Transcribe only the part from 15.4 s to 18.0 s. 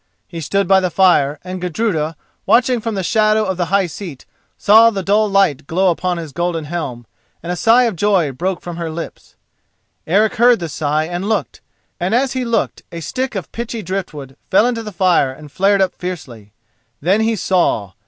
flared up fiercely. Then he saw.